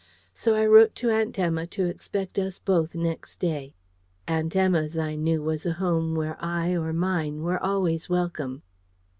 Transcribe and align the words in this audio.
So 0.33 0.55
I 0.55 0.65
wrote 0.65 0.95
to 0.95 1.11
Aunt 1.11 1.37
Emma 1.37 1.67
to 1.67 1.85
expect 1.85 2.39
us 2.39 2.57
both 2.57 2.95
next 2.95 3.39
day. 3.39 3.75
Aunt 4.27 4.55
Emma's, 4.55 4.97
I 4.97 5.13
knew, 5.13 5.43
was 5.43 5.63
a 5.67 5.73
home 5.73 6.15
where 6.15 6.37
I 6.43 6.71
or 6.75 6.91
mine 6.91 7.43
were 7.43 7.61
always 7.63 8.09
welcome. 8.09 8.63